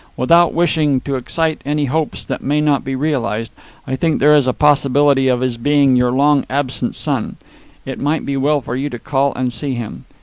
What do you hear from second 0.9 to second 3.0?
to excite any hopes that may not be